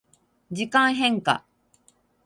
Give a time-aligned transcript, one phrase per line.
[0.51, 1.45] 時間変化